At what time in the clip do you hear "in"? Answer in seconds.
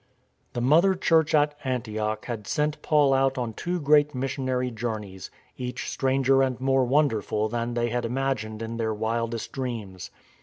8.63-8.77